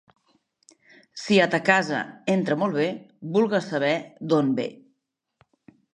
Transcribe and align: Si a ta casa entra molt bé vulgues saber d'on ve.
Si 1.23 1.35
a 1.45 1.47
ta 1.51 1.59
casa 1.67 1.99
entra 2.37 2.57
molt 2.63 2.77
bé 2.79 2.89
vulgues 3.37 3.69
saber 3.75 3.95
d'on 4.33 4.51
ve. 4.61 4.67